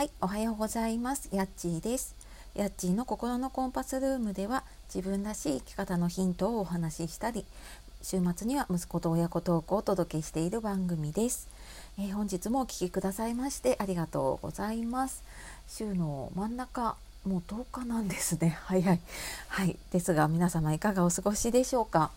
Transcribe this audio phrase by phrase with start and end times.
[0.00, 1.28] はい、おはようございます。
[1.30, 2.16] やっちーです。
[2.54, 7.44] やっちーの心のコンパスルームでは自分らしい生き方のヒントをお話ししたり、
[8.00, 11.50] 週末には息子と親子トークをお届けしている番組です。
[11.98, 15.22] えー、本日もお聴きくださいましてありがとうございます。
[15.68, 16.96] 週の真ん中
[17.26, 18.56] もう10日なんですね。
[18.64, 19.00] 早い。
[19.48, 19.76] はい。
[19.90, 22.10] ですが皆様いかがお過ごしでしょうか？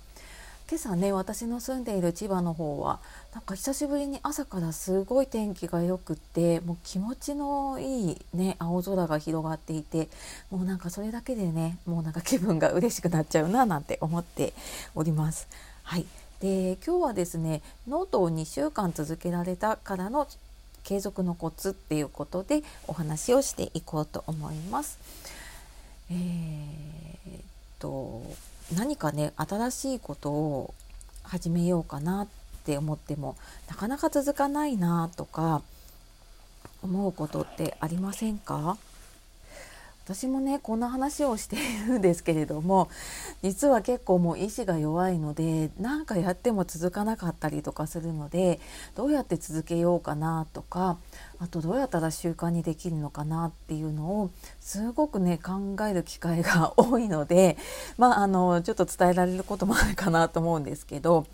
[0.73, 2.99] 今朝ね私の住んでいる千葉の方は
[3.31, 10.09] なんか久しぶりに朝からすごい天気が良くってもう気持ちのいいね青空が広がっていて
[10.49, 14.53] もうなんかそれだけでねもうなんか気分が嬉しくなっちゃうななんて思って
[14.95, 15.47] おります。
[15.83, 16.07] はい
[16.39, 20.27] で今日はですねノートを2週間続けられたからの
[20.83, 24.97] 継続のコツっていうことでお話をしていこうと思います。
[26.09, 27.41] えー、っ
[27.77, 28.23] と
[28.71, 30.73] 何かね新しいことを
[31.23, 32.27] 始めようかなっ
[32.65, 33.35] て思っても
[33.69, 35.61] なかなか続かないなとか
[36.81, 38.77] 思うことってありませんか？
[40.05, 42.89] 私もねこんな話をしているんですけれども
[43.41, 48.59] 実は結構もう意志が弱いので何かやっても続かなかったりとかするので
[48.95, 50.97] どうやって続けようかなとか
[51.39, 57.57] あとどうやったら習慣にできるのかなっていうのをすごくね考える機会が多いので
[57.97, 61.25] まああのちょっと伝えられることもあるかなと思うんですけど。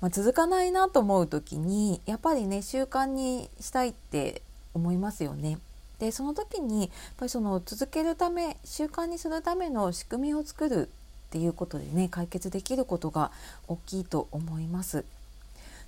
[0.00, 4.42] まあ、続かないなと思う時にやっぱりね習慣にしたいって
[4.74, 5.58] 思いますよね。
[5.98, 13.30] でその時にやっぱりその続けるため習慣にするための仕組みを作るっていうことでね解決できることが
[13.68, 15.04] 大きいと思います。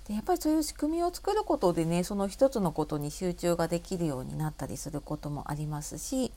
[0.07, 6.31] でやっぱりそういう仕組みを作ることでねその一つのことに集中ができるようになったりすることもありますし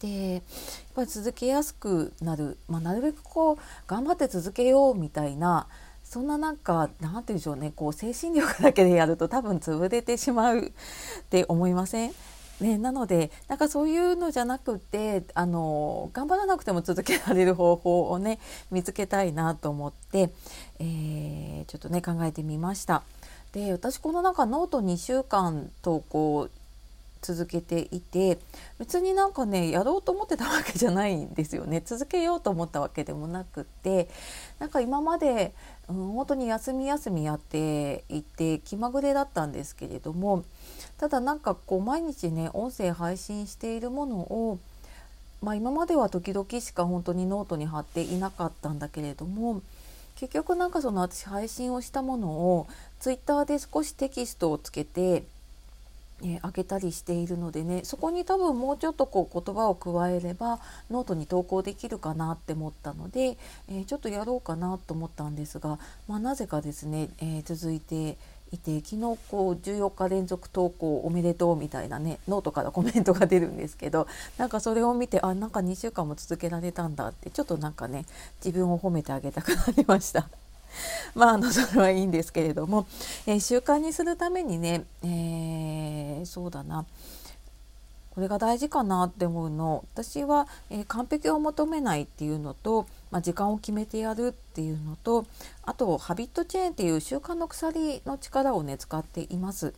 [0.00, 0.42] でやっ
[0.94, 5.66] ぱり続けやすくなる、まあ、なるべくこう頑張って続けようみたいな
[6.02, 10.72] そんななんか何て言うんでしょうねこう精神力だけでやると多分潰れてしまうっ
[11.28, 12.12] て思いません？
[12.60, 18.38] ね、なのでなんかそういうのじゃなくてあの頑張らなくても続けられる方法をね
[18.70, 20.30] 見つけたいなと思って、
[20.78, 23.02] えー、ちょっとね考えてみました。
[23.52, 26.48] で私この中ノート2週間投稿
[27.24, 28.38] 続けていて
[28.78, 31.80] 別になんかねやろうと思ってたわけじゃないんですよね。
[31.82, 34.10] 続けようと思ったわけでもなくって
[34.58, 35.54] なんか今まで、
[35.88, 40.44] うん、本当に休み休みやっていて気まぐれだったんですけれども
[40.98, 44.58] ただなんかこう毎日ね音声配信しているものを
[45.40, 49.60] まあ、今までは時々しか本当にノートに貼っていなかったんだけれども
[50.16, 52.66] 結局なんかその私配信をしたものを
[52.98, 55.24] ツイッターで少しテキストをつけて
[56.24, 60.58] えー、開けたりしているのでねそこに多分もうちょっとこう言葉を加えれば
[60.90, 63.36] ノートに投稿できるかなって思ったので、
[63.68, 68.16] えー、ちょっとやろうかなと思ったんですが、まあ、なぜかですね、えー、続いて
[68.52, 74.06] いて昨日こう14日連続投稿おめでとうみたいなねノートからコメントが出るんですけど
[74.38, 78.06] なんかそれを見てあなんか2週間も続けられたんだってちょっとなんかね
[78.44, 80.43] 自分を褒めてあげたくなりました。
[81.14, 82.86] まあ、あの それはいいんですけれども、
[83.26, 86.84] えー、習慣にするためにね、えー、そうだな
[88.14, 95.26] これが大事かなって思うの私は、えー、完璧を求めないっていうのと、まあ、時間を決めてやるっていうのと
[95.64, 99.74] あとハビットチェーンっていう習慣の鎖の力をね使っています。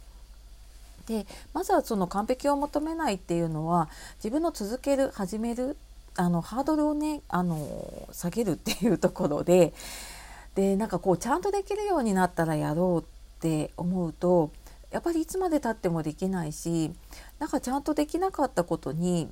[1.07, 1.25] で
[1.55, 5.77] まずはその完璧を求めないっていうのは自分の続ける始める
[6.17, 9.73] あのハードルをねあの下げるっていうところで
[10.57, 14.51] でなんかこうちゃんとできるようになったらやろうって思うと
[14.91, 16.91] やっぱりいつまでたってもできないし
[17.39, 19.29] なんかちゃんとできなかったことに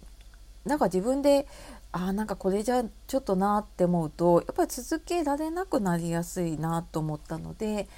[0.66, 1.46] なんか自分で
[1.92, 7.88] あなんかこれじゃちょっとなって思うとやっぱり続けられなくなりやすいなと思ったので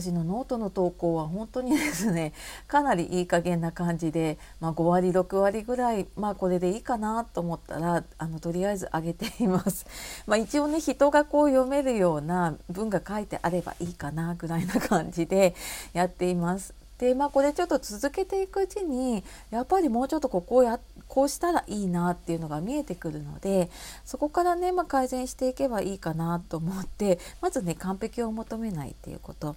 [0.00, 2.32] 私のノートの投稿は本当にですね
[2.66, 9.86] かなりいい加減な感じで、まあ、5割6割ぐらい、まあ、これでいいかなと思ったらあのとりあえず上げています。
[10.26, 15.54] まあ、一応ね人がこう読めるような文が書いてあればいいかなぐらいな感じで
[15.94, 16.74] やっています。
[16.98, 23.70] でまあこれちょっと続けていくうちにやっぱりもうちょっとここをやこうしたらいいなっていうのが見えてくるので
[24.04, 29.56] そこからね、まあ、改善していけばいいかなと思ってまずね完璧を求めないっていうこと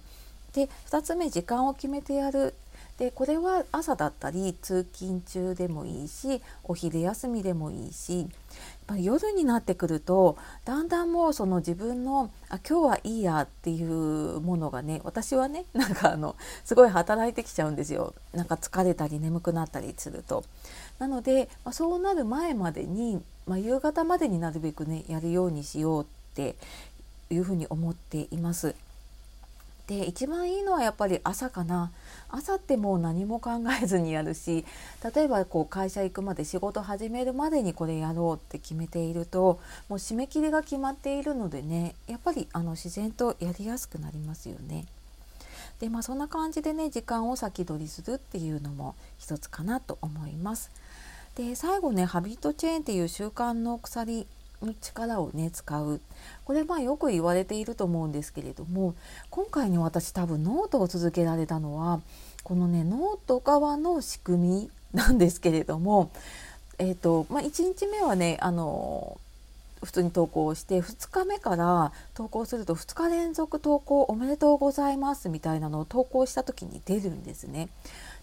[0.58, 2.54] で2つ目時間を決めてやる
[2.98, 8.26] でこれは朝だったり通勤中でもいいしお昼休みでもいいし
[8.98, 16.34] 夜になってくるとだんだんもうその自分のあ今日はいいやっていうものがね私はね なんかあの
[16.64, 20.44] すごい働いてきちゃうんですよなんか疲れたり眠くなったりすると。
[20.98, 26.56] なので、まあ、そうなる前までに、まあ、夕方までになるべくねやるようにしようって
[27.30, 28.74] いうふうに思っています。
[29.88, 31.90] で一番いいのはやっぱり朝かな
[32.28, 33.52] 朝ってもう何も考
[33.82, 34.66] えずにやるし
[35.14, 39.58] 例えばこう会社行くまで仕事始めるまでにこれやろうって決めていると
[39.88, 44.84] もう締め切りが決まっているのでねやっぱりあの自然とやりやすくなりますよね。
[45.80, 50.70] でまあそんな感じでね時間を先取りするっていうのも一つかなと思います。
[51.34, 54.26] で最後ね habit chain っていう習慣の鎖
[54.62, 56.00] の力をね使う。
[56.44, 58.94] これまあよく言われていると思うんですけれども
[59.30, 62.00] 今回に私多分ノートを続けられたのは
[62.42, 66.10] このねノート側の仕組みなんですけれども
[66.78, 69.18] えーとまあ、1日目はねあの
[69.82, 77.68] 普通に投稿して2日目から投稿すると2日連続投稿おめでとうございますみたいなのを投稿した時に出るんですね。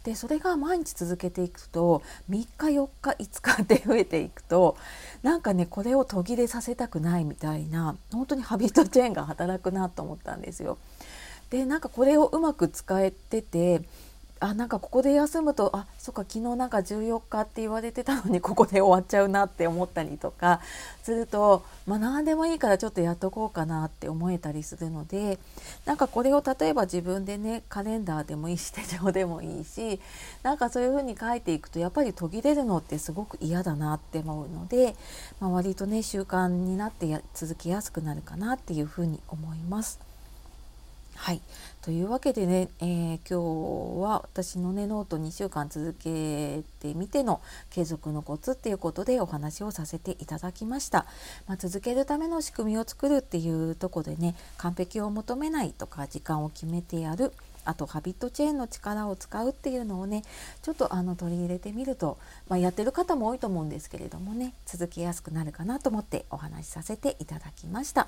[0.04, 4.78] でそれが毎日続けていくと3日4日5日って増えていくと
[5.24, 10.78] なんかねこれを途切れさせたくないみたいな本当にハビットチェーンが働くなと思ったんですよ。
[11.50, 13.82] でなんかこれをうまく使えてて
[14.46, 20.62] あなんかここで休むとあそっか昨日なんか14日って言われてたのにここで終わっちゃうなって思ったりとか
[21.02, 25.40] するとまあ何でもいいからちょっとやっとこうかなって思えたりするので
[25.86, 30.00] なんかこれを例えば自分でねカレンダーでもいいし手帳でもいいし
[30.44, 34.96] なんかそういう風に書いていくとやっぱり途切れるのってすごく嫌だなって思うので、
[35.40, 40.15] まあ、割とね習慣になって続きやすくなるかなっていう風に思います。
[41.16, 41.42] はい。
[41.82, 51.06] というわけでね、えー、今日は私のねノート2週間続けてみての継続のコツっていうことでお話をさせていただきました、
[51.48, 57.32] まあ、続けるための仕組みを作るっていうとこでね完璧を求めないとか時間を決めてやる。
[57.66, 60.24] あとハビットチェーンの力を使うっていうのをね
[60.62, 68.08] ちょっとあの取り入れてみると、まあ、やってる方も多いと思うんですけれどもね続けやすくなるかなと思ってお話しさせていただきました。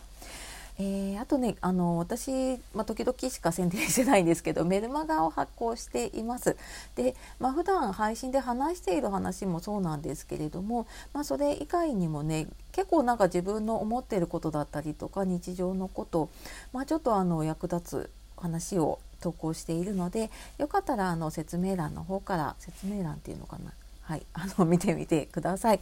[0.79, 6.55] えー、あとねあの私、まあ、時々しか宣伝してないんですけどメルマガを発行しています。
[6.95, 16.29] で、まあ、普段配信で話している話もそうなんですけれども、まあ、それ以外にもね結構なんか自分の思っていることだったりとか日常のこと、
[16.73, 23.71] まあ、ちょっとあの役立つ話を投稿しているのでよかったらあの説明欄の方から説明欄っていうのかな
[24.03, 25.79] はいあの見てみてください。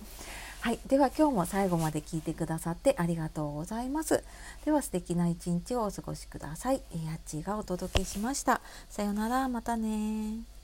[0.61, 4.23] はい、では今日も最後まで聞いてくださってありがとうございます。
[4.65, 6.81] では素敵な一日をお過ごしください。
[7.05, 8.61] やっちがお届けしました。
[8.89, 10.54] さようなら、またね